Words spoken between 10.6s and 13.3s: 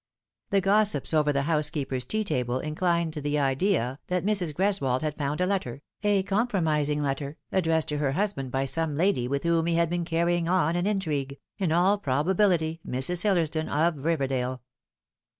an intrigue, in all probability Mrs.